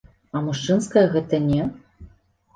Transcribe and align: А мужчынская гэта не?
А 0.37 0.41
мужчынская 0.47 1.03
гэта 1.13 1.41
не? 1.51 1.61